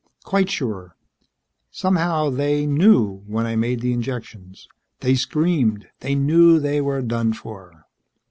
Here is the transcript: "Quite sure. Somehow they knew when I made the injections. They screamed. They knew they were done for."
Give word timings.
"Quite 0.23 0.49
sure. 0.49 0.95
Somehow 1.69 2.31
they 2.31 2.65
knew 2.65 3.17
when 3.27 3.45
I 3.45 3.55
made 3.55 3.81
the 3.81 3.93
injections. 3.93 4.67
They 5.01 5.13
screamed. 5.13 5.89
They 5.99 6.15
knew 6.15 6.57
they 6.59 6.81
were 6.81 7.03
done 7.03 7.33
for." 7.33 7.85